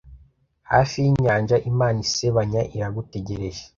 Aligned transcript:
hafi 0.71 0.95
yinyanja, 1.05 1.55
imana 1.71 1.97
isebanya 2.05 2.61
iragutegereje 2.75 3.63